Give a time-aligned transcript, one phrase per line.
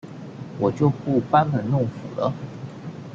[0.59, 2.33] 我就不班門弄斧了